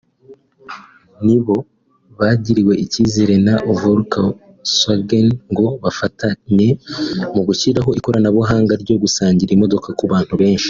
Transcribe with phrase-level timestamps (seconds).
[1.25, 1.55] nibo
[2.19, 6.67] bagiriwe icyizere na Volkswagen ngo bafatanye
[7.33, 10.59] mu gushyiraho ikoranabuhanga ryo gusangira imodoka ku bantu benshi